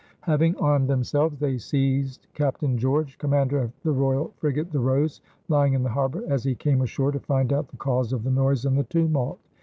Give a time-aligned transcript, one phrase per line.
[0.21, 5.75] Having armed themselves, they seized Captain George, commander of the royal frigate, the Rose, lying
[5.75, 8.65] in the harbor, as he came ashore to find out the cause of the noise
[8.65, 9.37] and the tumult.